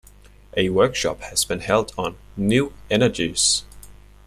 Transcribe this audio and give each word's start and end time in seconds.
A 0.57 0.69
workshop 0.69 1.21
has 1.21 1.45
been 1.45 1.59
held 1.59 1.91
on 1.95 2.17
"New 2.35 2.73
Energies". 2.89 3.65